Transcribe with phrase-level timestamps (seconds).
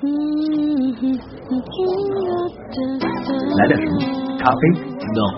[0.00, 0.06] 来
[3.68, 3.94] 点什么？
[4.38, 4.60] 咖啡
[5.12, 5.28] ？No，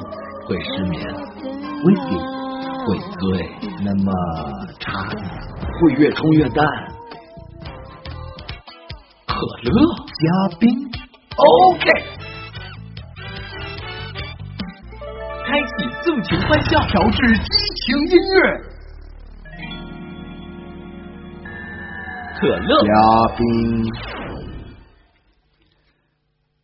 [0.46, 0.94] 会失眠。
[1.82, 2.14] Whisky
[2.86, 3.20] 会醉。
[3.84, 4.06] 那么
[4.78, 5.20] 茶呢？
[5.80, 6.64] 会越冲越淡。
[9.26, 9.72] 可乐
[10.06, 10.24] 加
[10.60, 10.62] 冰。
[11.36, 11.84] OK。
[15.44, 15.72] 开启
[16.04, 17.48] 纵情欢笑，调制激
[17.84, 18.38] 情音乐。
[22.38, 22.90] 可乐加
[23.36, 23.42] 冰。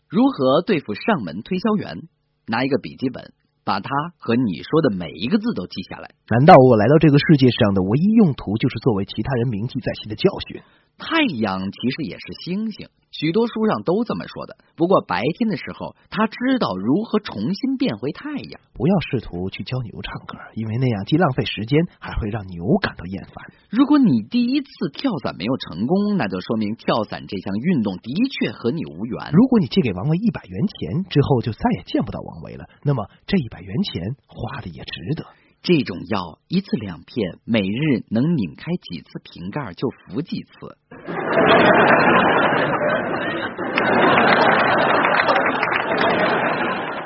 [0.08, 2.08] 如何对付上门推销员？
[2.46, 6.14] 拿一个笔记本，把他和你说的每一个字都记下来。
[6.30, 10.62] 难道我来到这个世界上的唯一用途就是作为其他人铭记在心的教训？
[10.98, 12.88] 太阳其实也是星星。
[13.10, 14.58] 许多书上都这么说的。
[14.76, 18.60] 不过白天的时候，他知道如何重新变回太阳。
[18.74, 23.32] 不要试图去教牛唱歌，因为那样既浪费时间，还会让牛感到厌烦。
[23.70, 29.32] 如果你第一次跳伞没有成功，那就说明跳伞这项运动的确和你无缘。
[29.32, 35.24] 如果你借给王维一百元钱之后就再也见不到王维了，那么这一百元钱花的也值得。
[35.60, 40.78] 这种药一次两片，每日能拧开几次瓶盖就服几次。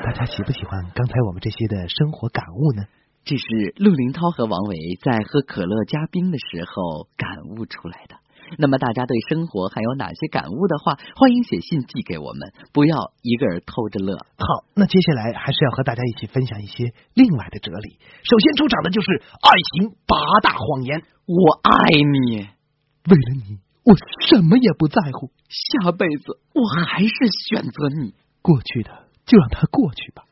[0.03, 2.83] 大家喜不喜欢刚才我们这些的生活感悟呢？
[3.25, 8.15] 这是陆林涛和王维在喝可乐加冰的时候感悟出来的。
[8.57, 14.17] 那么大家对生活还有哪些感悟的话，欢迎写信寄给我们，不要一个人偷着乐。
[14.37, 17.97] 好，那接下来还是要和大家一起分享一些另外的哲理。
[18.23, 21.03] 首先出场的就是爱情八大谎言。
[21.25, 23.95] 我爱你，为了你，我
[24.27, 25.31] 什么也不在乎。
[25.47, 27.09] 下辈子我还是
[27.47, 28.13] 选择你。
[28.41, 30.23] 过去的就让它过去吧。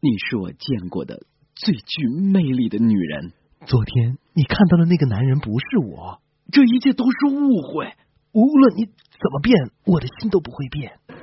[0.00, 3.32] 你是我见过的最具魅力的女人。
[3.66, 6.20] 昨天你看到的那个男人不是我。
[6.52, 7.92] 这一切都是误会。
[8.32, 10.92] 无论你怎么变，我的心都不会变。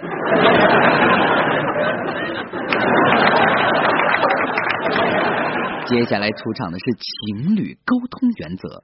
[5.85, 8.83] 接下来出场的是情侣沟通原则：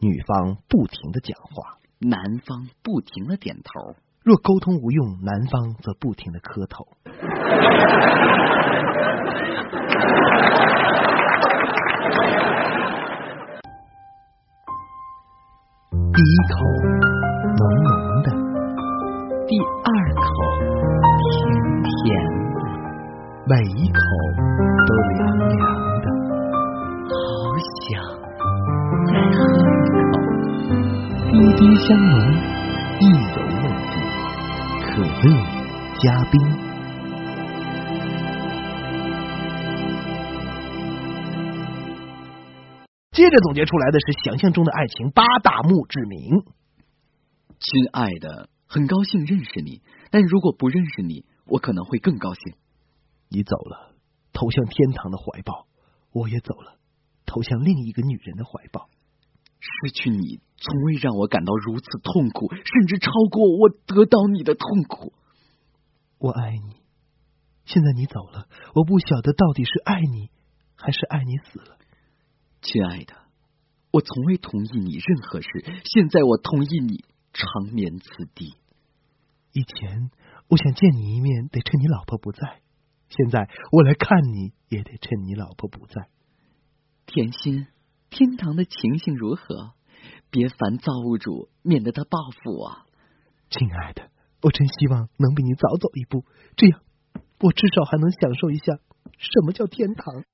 [0.00, 3.96] 女方不停的讲话，男方不停的点头。
[4.22, 6.86] 若沟通无用，男方则不停的磕头。
[16.18, 16.66] 第一口
[17.44, 17.90] 浓浓
[18.24, 18.26] 的，
[19.46, 20.26] 第二口
[21.22, 21.30] 甜
[21.84, 21.86] 甜
[22.54, 22.58] 的，
[23.46, 23.96] 每一口
[24.84, 25.62] 都凉凉
[26.02, 26.06] 的，
[27.06, 27.14] 好
[27.70, 27.86] 想
[29.06, 29.56] 再喝一
[30.10, 30.18] 口。
[31.30, 32.18] 滴滴香浓，
[32.98, 33.94] 意犹未尽，
[34.82, 34.90] 可
[35.22, 35.24] 乐
[36.00, 36.34] 加冰。
[43.18, 46.44] 接着总结出来的是想象中的爱情八大墓志铭。
[47.58, 52.54] 亲爱的，很高兴认识你，但如果不认识你，我可能会更高兴。
[53.28, 53.96] 你走了，
[54.32, 55.66] 投向天堂的怀抱；
[56.12, 56.78] 我也走了，
[57.26, 58.88] 投向另一个女人的怀抱。
[59.58, 65.12] 失去你，从未让我感到如此痛苦，甚至超过我得到你的痛苦。
[66.18, 66.76] 我爱你，
[67.64, 68.46] 现在你走了，
[68.76, 70.30] 我不晓得到底是爱你，
[70.76, 71.78] 还是爱你死了。
[72.60, 73.14] 亲爱的，
[73.92, 75.48] 我从未同意你任何事，
[75.84, 78.56] 现在我同意你长眠此地。
[79.52, 80.10] 以前
[80.48, 82.60] 我想见你一面，得趁你老婆不在；
[83.08, 86.08] 现在我来看你，也得趁你老婆不在。
[87.06, 87.66] 甜心，
[88.10, 89.72] 天堂的情形如何？
[90.30, 92.82] 别烦造物主，免得他报复我。
[93.50, 94.10] 亲爱的，
[94.42, 96.24] 我真希望能比你早走一步，
[96.56, 96.80] 这样
[97.40, 98.74] 我至少还能享受一下
[99.16, 100.24] 什么叫天堂。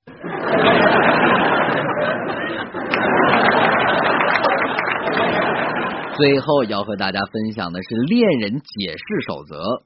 [6.17, 9.83] 最后要和大家分享的是恋人解释守则：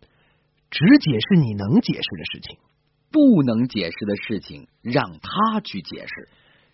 [0.70, 2.60] 只解释你能解释的事情，
[3.12, 6.30] 不能解释的事情让他去解释。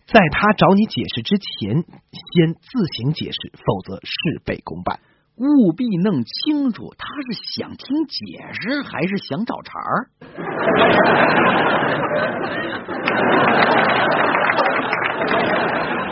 [0.07, 4.99] 在他找你解释之前，先自行解释，否则事倍功半。
[5.37, 10.09] 务必弄清楚他是想听解释还是想找茬儿。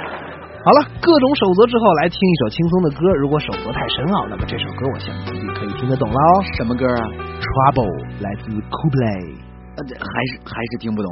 [0.63, 3.09] 好了，各种守则之后，来听一首轻松的歌。
[3.15, 6.43] 如果守则太深奥，那么这首歌我相信自己可以听得懂了哦。
[6.55, 7.01] 什么歌啊
[7.41, 7.89] ？Trouble，
[8.21, 9.41] 来自 Coldplay。
[9.73, 11.09] 呃，还是还是听不懂。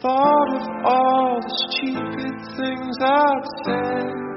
[0.00, 4.27] Thought of all the stupid things I've said.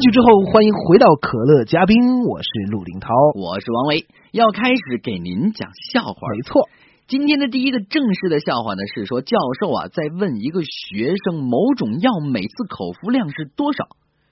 [0.00, 3.08] 曲之后欢迎回到可乐嘉宾，我是陆林涛。
[3.34, 6.14] 我是王维，要开始给您讲笑话。
[6.36, 6.68] 没错，
[7.08, 13.88] 今天的第一个正式的笑话呢，是说教授啊在问一个学生某种药每次口服量是多少，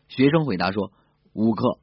[0.08, 0.92] 学生回答说
[1.32, 1.78] 五克。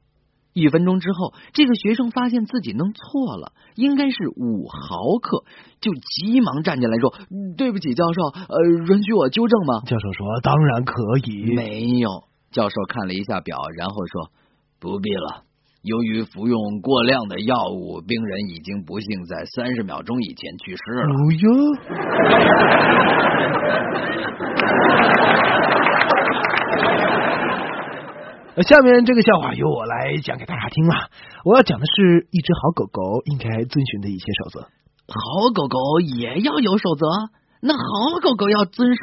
[0.54, 5.44] 一分钟之后，这个学生发现自己弄错了，应该是五毫克，
[5.80, 7.12] 就急忙站起来说
[7.58, 10.94] ：“对不起，教授，呃，允许我纠正吗教授说当然可？”
[11.26, 11.54] 以。
[11.54, 12.24] 没有。
[12.54, 14.30] 教授看了一下表，然后说
[14.78, 15.42] ：“不必了。
[15.82, 21.10] 由于服用过量的药物，病人已经不幸在三十秒钟以前去世了。
[21.10, 21.50] 哦哟，
[28.54, 30.94] 呃 下面这个笑话由我来讲给大家听了。
[31.44, 34.60] 我要讲的是一只好狗狗应该遵循的一些守则。
[35.08, 37.04] 好狗狗也要有守则，
[37.60, 39.00] 那好狗狗要遵守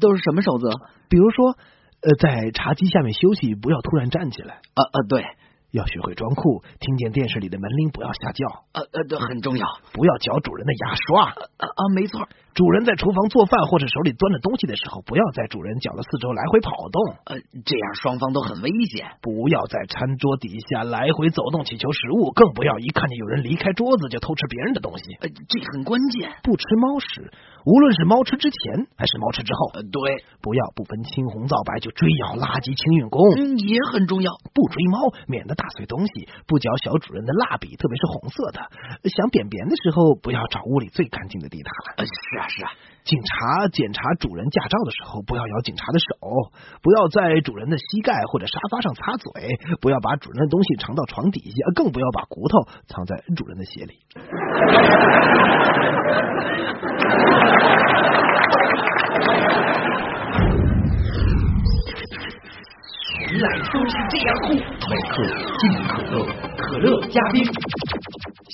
[0.00, 0.68] 都是什么守则？
[1.08, 1.56] 比如说，
[2.02, 5.24] 呃，在茶几下面休息，不要突然站起来；啊啊，对，
[5.70, 9.66] 要学会装酷，听见电视里的门铃不要瞎叫；呃呃，这很重要。
[9.92, 11.30] 不要嚼主人的牙刷。
[11.30, 12.28] 啊啊，没错。
[12.54, 17.00] 主人在厨房做饭或者手里端着东西的时候，不要在主人脚的四周来回跑动。
[17.24, 19.16] 呃，这样双方都很危险。
[19.22, 25.04] 不要在餐桌底下来回走动乞求食物，更不要一看见有人离开桌子就偷吃别人的东西。
[25.20, 26.32] 呃，这很关键。
[26.42, 27.32] 不吃猫屎，
[27.64, 29.72] 无论是猫吃之前还是猫吃之后。
[29.72, 33.24] 呃，对，不要不分青红皂白就追咬垃圾清运工。
[33.32, 34.30] 嗯，也很重要。
[34.52, 38.60] 不追猫，免得打碎东西；不嚼小主人的蜡笔，特别是红色的。
[39.08, 42.10] 想便便的时候，不要找屋里最干净的地毯呃，了。
[42.12, 42.70] 是啊，是啊。
[43.04, 46.50] 警察检查主人驾照的时候，不要咬警察的手；
[46.82, 49.30] 不要在主人的膝盖或者沙发上擦嘴；
[49.80, 53.98] 不要把主人的东西藏到床底下，更不要把骨头藏在主人的鞋里。
[63.30, 65.24] 原来都是这样酷，每克
[65.58, 67.42] 进可乐，可乐嘉宾。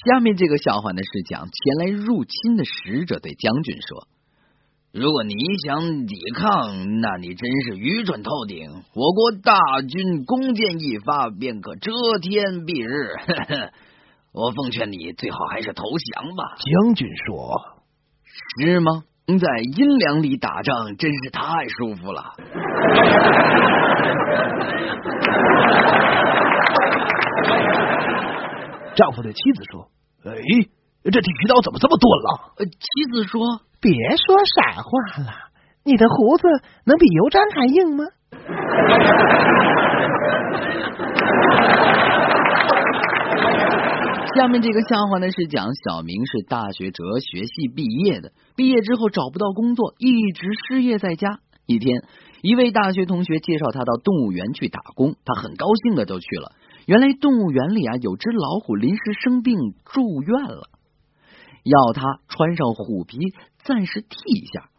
[0.08, 4.08] 下面这个笑话呢是讲前来入侵的使者对将军说
[4.90, 5.34] ：“如果你
[5.66, 8.70] 想抵抗，那你真是愚蠢透顶。
[8.94, 13.12] 我国大军弓箭一发，便可遮天蔽日。
[13.16, 13.70] 呵 呵
[14.32, 16.56] 我奉劝你，最好还是投降吧。
[16.56, 17.60] 将军说
[18.62, 19.04] 是吗？
[19.26, 22.32] 在阴凉里打仗真是太舒服了。
[28.94, 29.90] 丈夫对妻子说
[30.24, 30.32] ：“哎，
[31.04, 32.72] 这剃须刀怎么这么钝了呃，妻
[33.12, 34.90] 子说。”别说傻话
[35.22, 35.30] 了，
[35.84, 36.48] 你的胡子
[36.84, 38.04] 能比油毡还硬吗？
[44.34, 51.38] 下面这个笑话呢是讲小明是大学哲学系毕业的，毕业之后找不到工作，一直失业在家。
[51.66, 52.02] 一天，
[52.42, 56.50] 一位大学同学介绍他到动物园去打工，他很高兴的就去了。
[56.88, 60.70] 原来动物园里啊，有只老虎临时生病住院了，
[61.62, 63.18] 要他穿上虎皮
[63.62, 64.70] 暂时替一下。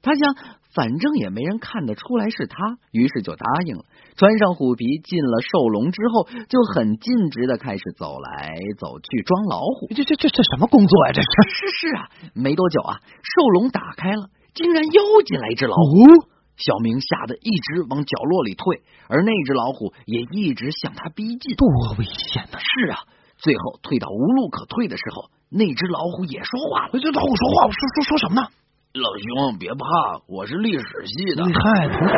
[0.00, 0.34] 他想，
[0.72, 3.84] 反正也没人看得出来是他，于是就答应了。
[4.16, 9.88] 穿上虎皮进了兽笼之后，就很尽职的开始走来走去装老虎。
[9.94, 11.12] 这这这这什么工作啊？
[11.12, 12.08] 这是是是啊！
[12.32, 16.37] 没多久啊，兽笼打开了，竟然又进来一只老虎。
[16.58, 22.60] 小明吓得一直往角落里退，而那只老虎也一直向他逼近，多危险呐、啊！
[22.60, 22.98] 是啊，
[23.36, 26.98] 最后退到无路可退的时候，那只老虎也说话了。
[26.98, 28.48] 这老虎说话，说说说什么呢？
[28.94, 31.44] 老兄，别怕，我是历史系的。
[31.44, 32.14] 嗨，同学。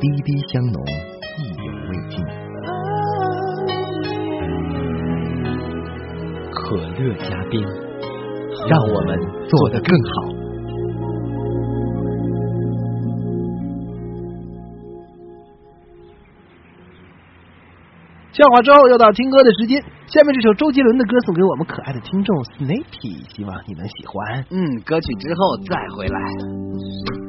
[0.00, 1.11] 滴滴香浓。
[6.72, 7.62] 可乐嘉宾，
[8.66, 10.32] 让我们做得更好。
[18.32, 24.42] 笑话之后又到听歌的时间，下面这首周杰伦的歌送给我们可爱的听众 Snappy，希望你能喜欢。
[24.48, 27.21] 嗯，歌曲之后再回来。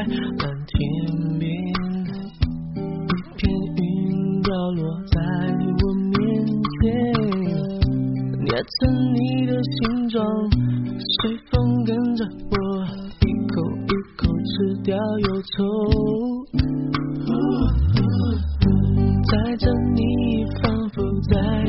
[0.00, 5.20] 蓝天边一片云掉落在
[5.82, 6.18] 我面
[6.80, 6.80] 前
[8.40, 8.80] 捏成
[9.12, 10.24] 你的形状
[11.20, 12.56] 随风跟着我
[13.20, 15.56] 一口一口吃掉忧愁
[19.22, 21.59] 载着你仿佛在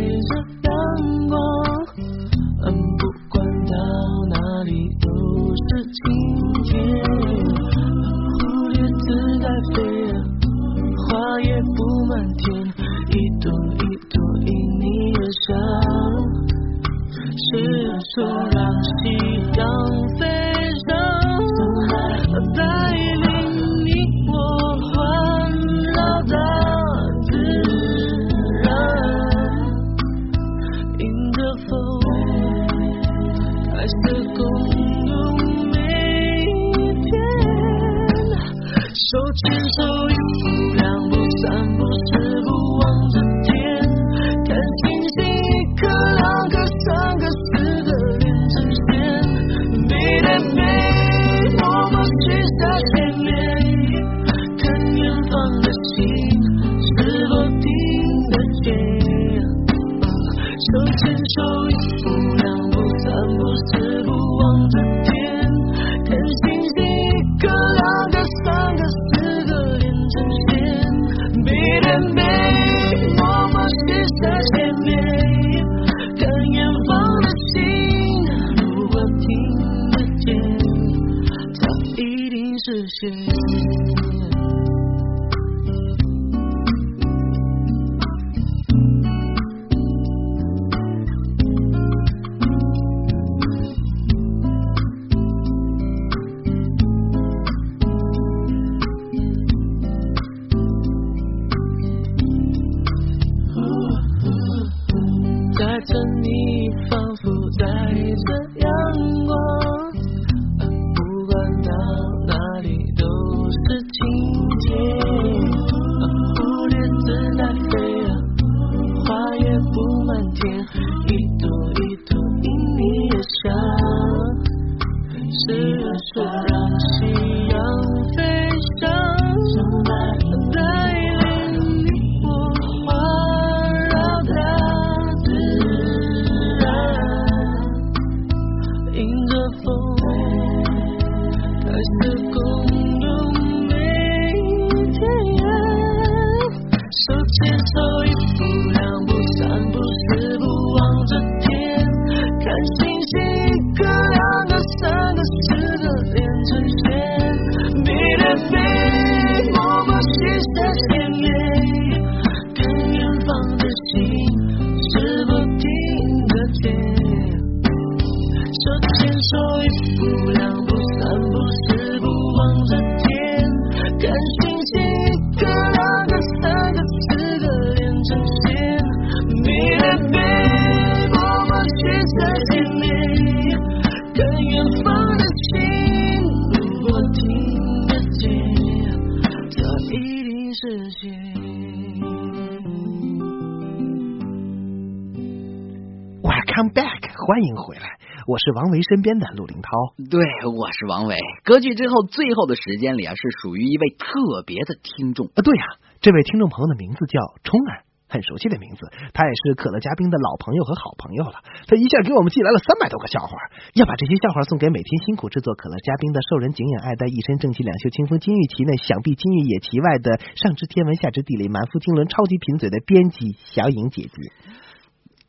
[198.41, 199.69] 是王维身边的陆林涛。
[200.09, 200.17] 对，
[200.49, 201.15] 我是王维。
[201.45, 205.27] 歌剧之后最后的时间里啊，是属于一位特别的听众。
[205.27, 205.63] 啊，对呀、
[206.01, 207.85] 这位听众朋友的名字叫冲儿。
[208.11, 211.39] 很熟悉的名字，他也是可乐嘉宾的老朋友和好朋友了。
[211.65, 213.31] 他一下给我们寄来了三百多个笑话，
[213.73, 224.11] 要把这些笑话送给每天辛苦制作可乐嘉宾的受人敬仰爱戴、一身正气、两袖清风、金玉其内、想必金玉也其外的上知天文下知地理、满腹经纶、超级贫嘴的编辑小颖姐姐。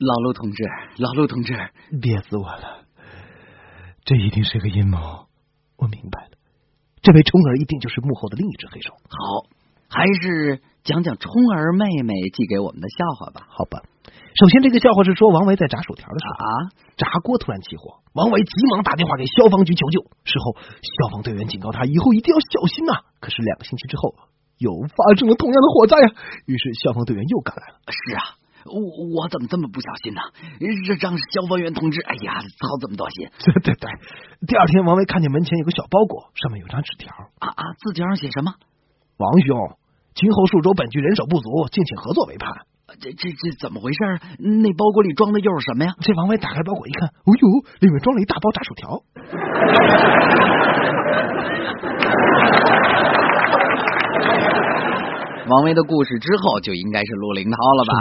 [0.01, 0.65] 老陆同志，
[0.99, 1.55] 老陆同志，
[2.03, 2.82] 憋死我了！
[4.05, 5.27] 这一定是个阴谋。
[5.77, 6.31] 我明白了，
[7.03, 8.93] 这位冲儿一定就是幕后的另一只黑手。
[8.93, 9.51] 好，
[9.89, 13.47] 还是讲讲冲儿妹妹寄给我们的笑话吧。
[13.51, 13.83] 好吧，
[14.39, 16.49] 首先这个笑话是说王维在炸薯条的时候，啊，
[16.97, 20.03] 炸锅突然起火，王维急忙打电话给消防局求救。
[20.25, 24.15] 事后，消防队员警告他以后一定要小心呐、可是两个星期之后，
[24.59, 26.15] 又发生了同样的火灾呀、
[26.47, 27.79] 于是消防队员又赶来了。
[27.91, 28.23] 是啊，
[28.67, 28.79] 我
[29.15, 30.21] 我怎么这么不小心呢？
[30.87, 33.91] 这让消防员同志，哎呀，操这么多心 对对对，
[34.47, 37.11] 第二天王维看见门前有个小包裹，上面有张纸条。
[37.39, 37.63] 啊啊！
[37.79, 38.55] 字条上写什么？
[39.19, 39.77] 王兄，
[40.15, 42.53] 今后数州本局人手不足，敬请合作为盼。
[43.01, 43.99] 这这这怎么回事？
[44.39, 45.95] 那包裹里装的又是什么呀？
[46.01, 47.49] 这王维打开包裹一看，哦呦，
[47.81, 49.03] 里面装了一大包炸薯条。
[55.49, 57.93] 王维的故事之后就应该是陆林涛了吧？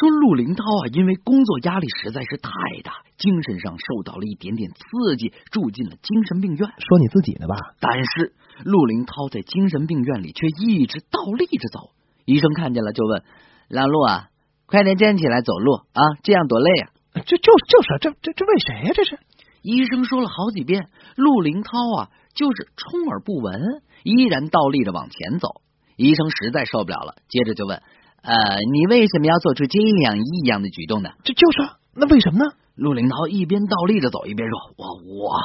[0.00, 2.50] 说陆林涛啊，因为工作压力实在是太
[2.82, 6.70] 大，精神上受到了一点点刺激，住进了精神病院。
[6.78, 7.54] 说你自己的吧？
[7.80, 8.32] 但是
[8.64, 11.90] 陆林涛在精神病院里却一直倒立着走。
[12.24, 13.22] 医生看见了就问
[13.68, 14.30] ：“老陆啊，
[14.64, 19.18] 快点站起来走路啊，这样多累啊这就就是这这这为谁呀、这是？！”
[19.60, 25.60] 医生说了好几遍，陆林涛啊就是充耳不闻，依然倒立着往前走。
[25.96, 27.82] 医生实在受不了了，接着就问
[28.22, 28.32] ：“呃，
[28.72, 32.52] 你为什么要做出这样异样的举动呢？”这就是啊那为什么呢？
[32.76, 35.36] 陆林涛一边倒立着走，一边说：“我我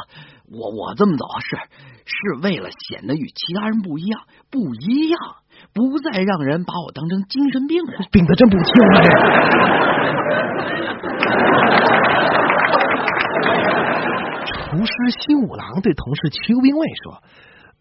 [0.52, 1.58] 我我这么走是
[2.06, 5.20] 是为了显得与其他人不一样，不一样，
[5.74, 8.08] 不再让人把我当成精神病人。
[8.12, 9.02] 病得真不轻啊！
[14.46, 17.22] 这 厨师新五郎对同事邱兵卫说：“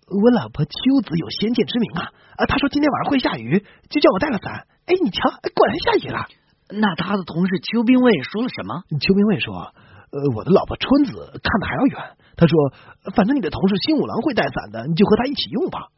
[0.06, 0.70] 我老婆秋
[1.02, 4.66] 子有先见之明啊，啊，她说今天晚上会下雨，就叫我带了伞。
[4.86, 6.26] 哎，你瞧，哎果然下雨了。”
[6.70, 8.84] 那他的同事邱兵卫说了什么？
[8.98, 9.74] 邱兵卫说
[10.10, 11.98] ：“呃，我的老婆春子看的还要远。
[12.36, 12.72] 他说，
[13.14, 15.88] 反正你的同事新五郎会带伞的，你就和他一起用吧。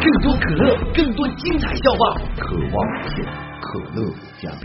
[0.00, 2.14] 更多可乐，更多精彩笑话。
[2.38, 3.26] 渴望片
[3.70, 4.62] 可乐嘉宾。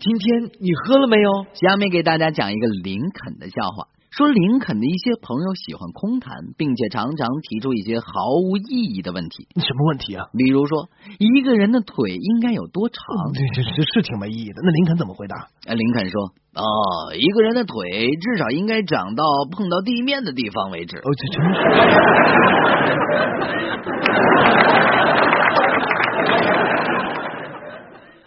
[0.00, 1.46] 今天你喝了没有？
[1.54, 3.86] 下面给大家讲一个林肯的笑话。
[4.10, 10.26] 说林肯的一些朋友喜欢空谈，并且常常提出一些毫无意义的问题，什么问题啊？
[10.36, 12.98] 比如说一个人的腿应该有多长？
[13.32, 14.62] 这这这是挺没意义的。
[14.64, 15.46] 那林肯怎么回答？
[15.64, 20.96] 哎林肯说：“哦，一个人的腿至少应该长到碰到地面的地方为止。
[20.96, 21.60] 哦，这真是。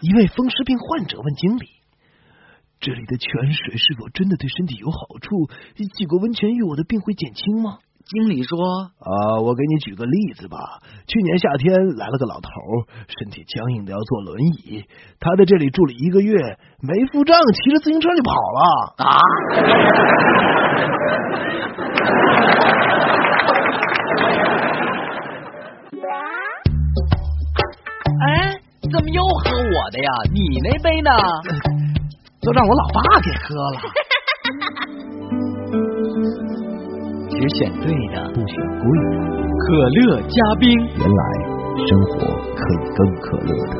[0.00, 1.66] 一位风湿病患者问经理
[2.84, 5.48] ：“这里的泉水是否真的对身体有好处？
[5.96, 10.58] 洗过温泉浴，我的病会减轻吗？”经理说啊，我给你举个例子吧。
[11.06, 14.84] 去年夏天来了个老头儿，身体僵硬的要坐轮椅，
[15.18, 18.94] 他在这里住了一个月，没付账，骑着自行车就跑了。
[18.98, 19.16] 啊，
[28.26, 28.60] 哎，
[28.92, 30.10] 怎么又喝我的呀？
[30.30, 31.10] 你那杯呢？
[32.44, 33.76] 都让我老爸给喝了。
[37.34, 39.16] 只选对的，不选贵的，
[39.58, 40.62] 可乐加冰。
[40.96, 41.22] 原来
[41.86, 42.12] 生活
[42.54, 43.74] 可以更可乐的。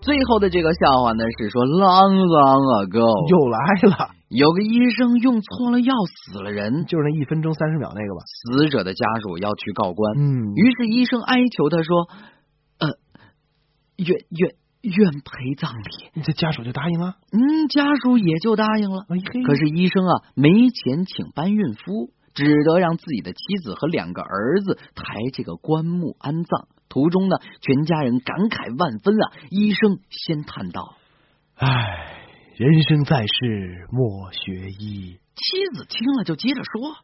[0.00, 3.58] 最后的这个笑话呢，是说 long long ago 又来
[3.90, 8.22] 了，有个医生用错了药死了人，就是那一分钟三十秒那个吧？
[8.24, 12.08] 死者的家属要去告官，嗯于是医生哀求他说
[12.78, 12.88] ：“呃，
[13.96, 16.22] 愿愿愿陪葬礼。
[16.22, 19.04] 这家属就答应了。”嗯，家属也就答应了。
[19.08, 26.68] 哎，可是医生啊，没钱请搬运夫，只得让自己的妻子和两个儿子抬这个棺木安葬。
[26.88, 29.32] 途中呢，全家人感慨万分啊。
[29.50, 30.94] 医生先叹道
[31.56, 32.19] 唉，
[32.60, 35.42] 人生在世莫学医，：“妻
[35.72, 36.94] 子听了就接着说。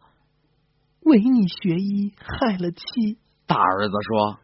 [1.01, 3.17] 为你学医害了妻，”
[3.49, 4.39] 大儿子说，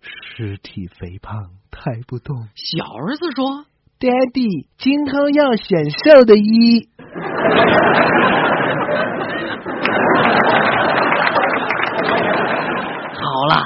[0.00, 3.66] 尸体肥胖抬不动，小儿子说
[4.00, 6.88] ，，Daddy，今后要选瘦的衣。
[13.12, 13.62] 好啦。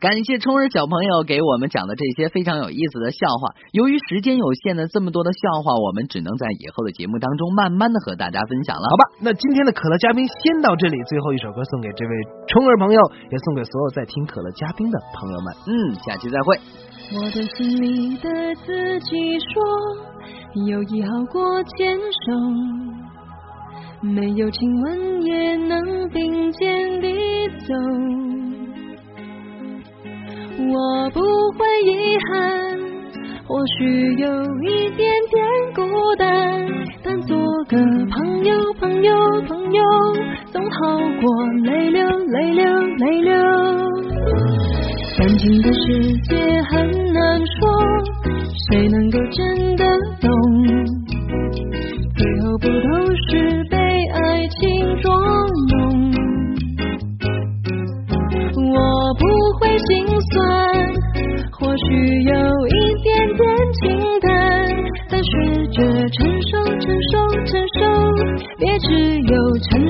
[0.00, 3.52] 感谢冲儿小朋友给我们讲的这些非常有意思的笑话。
[3.72, 8.88] 由于时间有限呢这么多的笑话，我们只能在以后的节目当中慢慢的和大家分享了。
[8.88, 12.12] 好吧，那今天的可乐嘉宾先到这里，最后一首歌送给这位
[12.48, 15.54] 冲儿朋友，也送给所有在听可乐嘉宾的朋友们。
[15.68, 16.56] 嗯，下期再会。
[17.12, 22.32] 我的心里对自己说，友谊好过牵手，
[24.00, 27.74] 没有亲吻也能并肩地走。
[30.72, 31.20] 我不
[31.58, 32.78] 会遗憾，
[33.44, 34.28] 或许有
[34.62, 35.82] 一点点孤
[36.16, 36.28] 单，
[37.02, 37.36] 但做
[37.68, 37.76] 个
[38.08, 39.12] 朋友，朋友，
[39.48, 39.82] 朋友，
[40.52, 42.64] 总好过泪流，泪流，
[42.98, 43.34] 泪流。
[45.18, 46.59] 感情的世界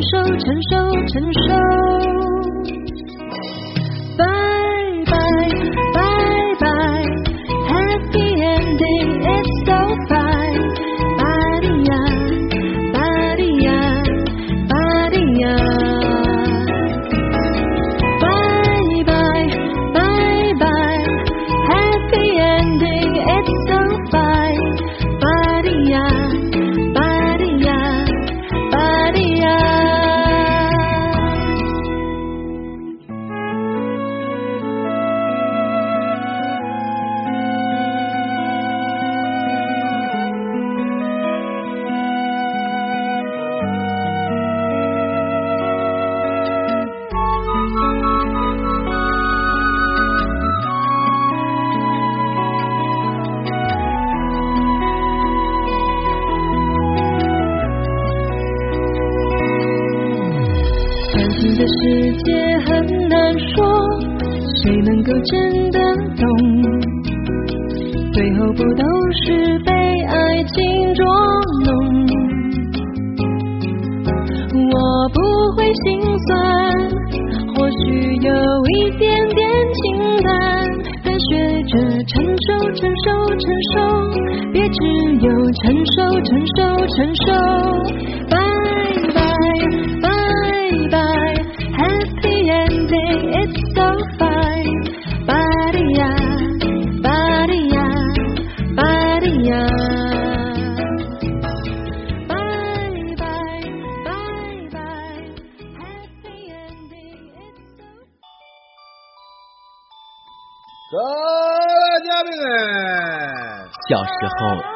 [0.00, 0.76] 承受，承受，
[1.12, 1.99] 承受。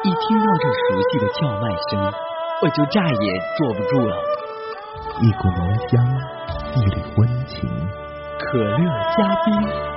[0.03, 2.13] 一听到这熟悉的叫卖声，
[2.61, 4.15] 我就再也坐不住了。
[5.21, 6.05] 一股浓香，
[6.75, 7.69] 一缕温情。
[8.39, 8.77] 可乐
[9.17, 9.94] 嘉宾。